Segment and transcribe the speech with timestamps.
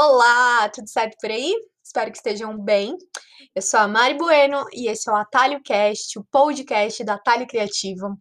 [0.00, 1.52] Olá, tudo certo por aí?
[1.88, 2.94] Espero que estejam bem.
[3.54, 7.46] Eu sou a Mari Bueno e esse é o Atalho Cast, o podcast da Atalho
[7.46, 8.14] Criativo.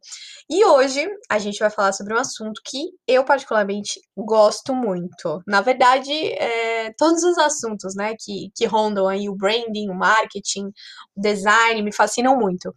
[0.49, 5.41] E hoje a gente vai falar sobre um assunto que eu particularmente gosto muito.
[5.45, 10.67] Na verdade, é, todos os assuntos, né, que, que rondam aí o branding, o marketing,
[11.15, 12.73] o design me fascinam muito.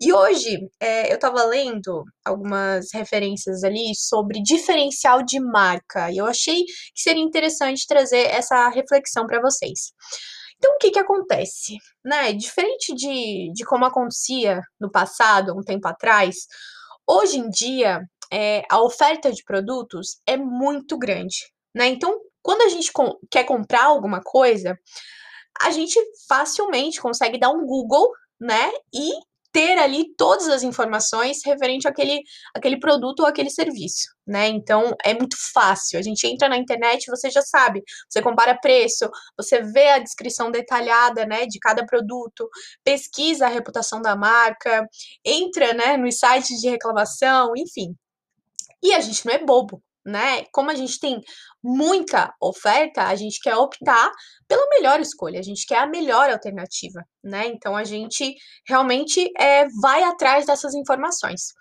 [0.00, 6.24] E hoje é, eu estava lendo algumas referências ali sobre diferencial de marca e eu
[6.24, 9.92] achei que seria interessante trazer essa reflexão para vocês.
[10.60, 11.78] Então, o que que acontece?
[12.04, 12.34] Né?
[12.34, 16.46] Diferente de, de como acontecia no passado, um tempo atrás,
[17.06, 21.88] hoje em dia, é, a oferta de produtos é muito grande, né?
[21.88, 24.78] Então, quando a gente com, quer comprar alguma coisa,
[25.62, 28.70] a gente facilmente consegue dar um Google, né?
[28.94, 29.12] E
[29.52, 32.22] ter ali todas as informações referente àquele,
[32.54, 34.48] àquele produto ou aquele serviço, né?
[34.48, 35.98] Então é muito fácil.
[35.98, 37.82] A gente entra na internet, você já sabe.
[38.08, 42.48] Você compara preço, você vê a descrição detalhada, né, de cada produto,
[42.84, 44.86] pesquisa a reputação da marca,
[45.24, 47.94] entra, né, nos sites de reclamação, enfim.
[48.82, 50.44] E a gente não é bobo, né?
[50.52, 51.20] Como a gente tem
[51.62, 54.10] muita oferta, a gente quer optar
[54.48, 57.46] pela melhor escolha, a gente quer a melhor alternativa, né?
[57.46, 58.34] Então a gente
[58.66, 61.52] realmente é, vai atrás dessas informações.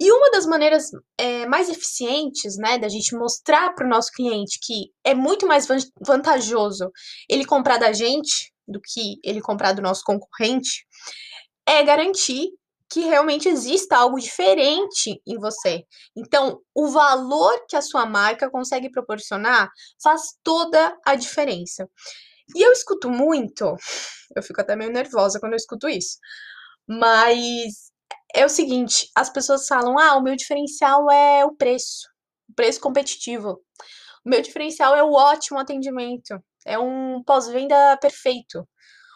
[0.00, 0.84] E uma das maneiras
[1.18, 5.66] é, mais eficientes, né, da gente mostrar para o nosso cliente que é muito mais
[6.06, 6.90] vantajoso
[7.28, 10.86] ele comprar da gente do que ele comprar do nosso concorrente,
[11.66, 12.48] é garantir
[12.90, 15.84] que realmente exista algo diferente em você.
[16.16, 19.70] Então, o valor que a sua marca consegue proporcionar
[20.02, 21.88] faz toda a diferença.
[22.54, 23.76] E eu escuto muito,
[24.34, 26.18] eu fico até meio nervosa quando eu escuto isso,
[26.88, 27.92] mas
[28.34, 32.08] é o seguinte: as pessoas falam, ah, o meu diferencial é o preço,
[32.48, 33.60] o preço competitivo.
[34.26, 38.68] O meu diferencial é o ótimo atendimento, é um pós-venda perfeito.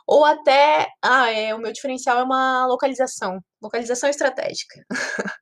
[0.07, 4.85] Ou até, ah, é, o meu diferencial é uma localização, localização estratégica.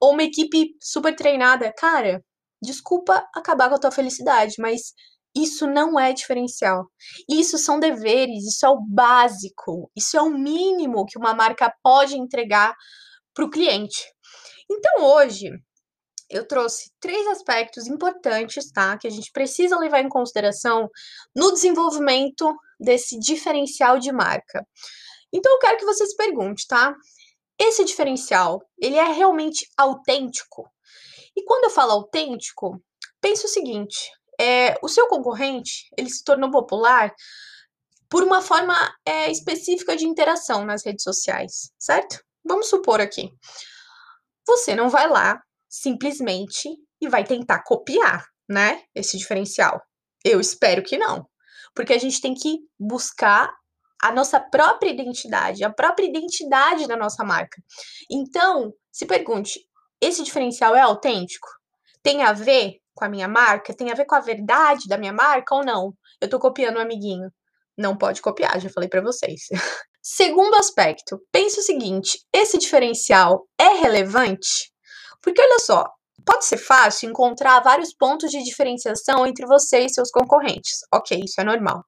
[0.00, 1.72] Ou uma equipe super treinada.
[1.76, 2.22] Cara,
[2.62, 4.92] desculpa acabar com a tua felicidade, mas
[5.36, 6.86] isso não é diferencial.
[7.28, 12.16] Isso são deveres, isso é o básico, isso é o mínimo que uma marca pode
[12.16, 12.74] entregar
[13.34, 14.02] para o cliente.
[14.70, 15.50] Então, hoje,
[16.28, 18.98] eu trouxe três aspectos importantes, tá?
[18.98, 20.88] Que a gente precisa levar em consideração
[21.34, 24.66] no desenvolvimento desse diferencial de marca.
[25.32, 26.94] Então eu quero que você se pergunte, tá?
[27.58, 30.70] Esse diferencial, ele é realmente autêntico?
[31.34, 32.82] E quando eu falo autêntico,
[33.20, 34.10] pense o seguinte:
[34.40, 37.14] é, o seu concorrente ele se tornou popular
[38.08, 42.22] por uma forma é, específica de interação nas redes sociais, certo?
[42.44, 43.32] Vamos supor aqui.
[44.46, 45.42] Você não vai lá
[45.80, 46.68] simplesmente
[47.00, 48.82] e vai tentar copiar, né?
[48.94, 49.80] Esse diferencial.
[50.24, 51.26] Eu espero que não
[51.76, 53.54] porque a gente tem que buscar
[54.02, 57.62] a nossa própria identidade, a própria identidade da nossa marca.
[58.10, 59.60] Então, se pergunte:
[60.00, 61.46] esse diferencial é autêntico?
[62.02, 63.74] Tem a ver com a minha marca?
[63.74, 65.92] Tem a ver com a verdade da minha marca ou não?
[66.20, 67.30] Eu tô copiando um amiguinho.
[67.76, 69.42] Não pode copiar, já falei para vocês.
[70.02, 74.72] Segundo aspecto, pense o seguinte: esse diferencial é relevante?
[75.26, 75.84] Porque olha só,
[76.26, 80.80] Pode ser fácil encontrar vários pontos de diferenciação entre você e seus concorrentes.
[80.92, 81.84] Ok, isso é normal.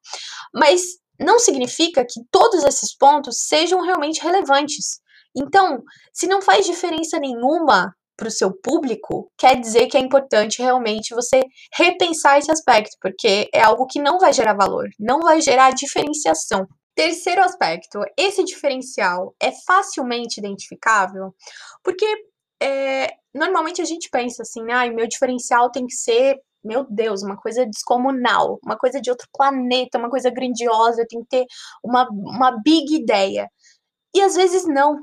[0.55, 0.83] Mas
[1.19, 5.01] não significa que todos esses pontos sejam realmente relevantes.
[5.37, 5.83] Então,
[6.13, 11.15] se não faz diferença nenhuma para o seu público, quer dizer que é importante realmente
[11.15, 11.43] você
[11.75, 16.65] repensar esse aspecto, porque é algo que não vai gerar valor, não vai gerar diferenciação.
[16.95, 21.33] Terceiro aspecto, esse diferencial é facilmente identificável,
[21.83, 22.07] porque
[22.63, 27.37] é, normalmente a gente pensa assim, ah, meu diferencial tem que ser, meu Deus, uma
[27.37, 31.47] coisa descomunal, uma coisa de outro planeta, uma coisa grandiosa, tem que ter
[31.83, 33.49] uma, uma big ideia.
[34.15, 34.99] E às vezes não.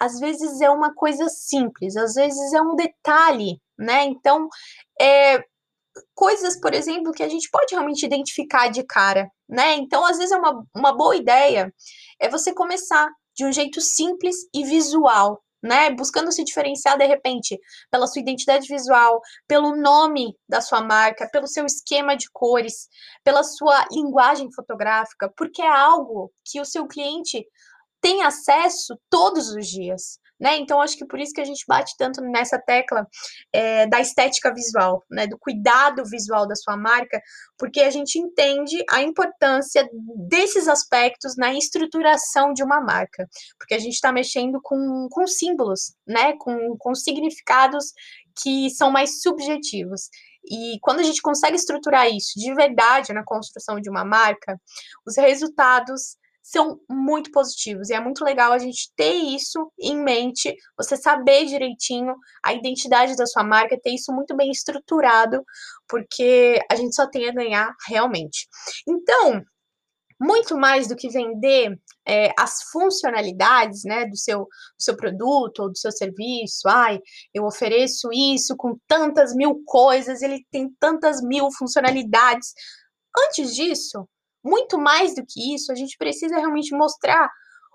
[0.00, 4.04] Às vezes é uma coisa simples, às vezes é um detalhe, né?
[4.04, 4.48] Então,
[5.00, 5.42] é,
[6.14, 9.74] coisas, por exemplo, que a gente pode realmente identificar de cara, né?
[9.74, 11.72] Então, às vezes é uma, uma boa ideia
[12.20, 15.90] é você começar de um jeito simples e visual, né?
[15.90, 17.58] Buscando se diferenciar de repente
[17.90, 22.88] pela sua identidade visual, pelo nome da sua marca, pelo seu esquema de cores,
[23.24, 27.46] pela sua linguagem fotográfica, porque é algo que o seu cliente
[28.00, 30.56] tem acesso todos os dias né?
[30.56, 33.06] Então, acho que por isso que a gente bate tanto nessa tecla
[33.52, 35.26] é, da estética visual, né?
[35.26, 37.20] Do cuidado visual da sua marca,
[37.58, 39.88] porque a gente entende a importância
[40.28, 45.94] desses aspectos na estruturação de uma marca, porque a gente está mexendo com, com símbolos,
[46.06, 46.34] né?
[46.38, 47.92] Com, com significados
[48.42, 50.08] que são mais subjetivos.
[50.50, 54.58] E quando a gente consegue estruturar isso de verdade na construção de uma marca,
[55.06, 56.16] os resultados
[56.50, 57.90] são muito positivos.
[57.90, 63.14] E é muito legal a gente ter isso em mente, você saber direitinho a identidade
[63.16, 65.44] da sua marca, ter isso muito bem estruturado,
[65.86, 68.48] porque a gente só tem a ganhar realmente.
[68.88, 69.44] Então,
[70.18, 74.48] muito mais do que vender é, as funcionalidades né, do, seu, do
[74.78, 76.66] seu produto ou do seu serviço.
[76.66, 76.98] Ai,
[77.34, 82.54] eu ofereço isso com tantas mil coisas, ele tem tantas mil funcionalidades.
[83.26, 84.08] Antes disso,
[84.44, 87.30] muito mais do que isso, a gente precisa realmente mostrar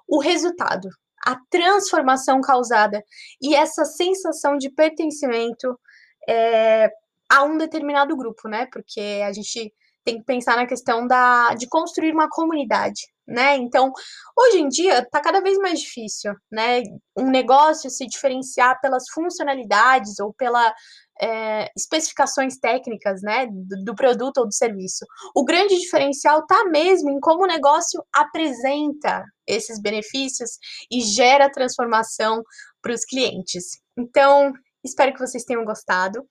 [0.07, 0.89] o resultado,
[1.25, 3.01] a transformação causada
[3.42, 5.80] e essa sensação de pertencimento
[6.27, 6.89] é,
[7.30, 8.68] a um determinado grupo, né?
[8.71, 9.74] Porque a gente
[10.04, 13.56] tem que pensar na questão da, de construir uma comunidade, né?
[13.56, 13.92] Então,
[14.38, 16.84] hoje em dia está cada vez mais difícil, né?
[17.18, 20.74] Um negócio se diferenciar pelas funcionalidades ou pela
[21.22, 25.06] é, especificações técnicas, né, do, do, produto ou do serviço.
[25.36, 30.52] O grande diferencial está mesmo em como o negócio apresenta esses benefícios
[30.92, 32.44] e gera transformação
[32.82, 33.80] para os clientes.
[33.98, 34.52] Então,
[34.84, 36.26] espero que vocês tenham gostado.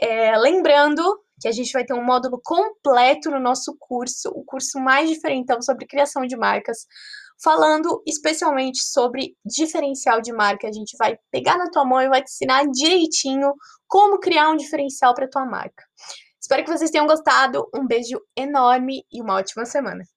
[0.00, 1.02] É, lembrando
[1.40, 5.60] que a gente vai ter um módulo completo no nosso curso, o curso mais diferentão
[5.62, 6.86] sobre criação de marcas,
[7.42, 10.68] falando especialmente sobre diferencial de marca.
[10.68, 13.52] A gente vai pegar na tua mão e vai te ensinar direitinho
[13.88, 15.82] como criar um diferencial para tua marca.
[16.40, 17.68] Espero que vocês tenham gostado.
[17.74, 20.04] Um beijo enorme e uma ótima semana.